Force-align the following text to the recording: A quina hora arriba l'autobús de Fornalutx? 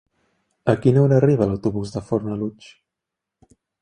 A 0.71 0.73
quina 0.85 0.99
hora 1.03 1.19
arriba 1.21 1.47
l'autobús 1.51 1.93
de 1.97 2.03
Fornalutx? 2.07 2.71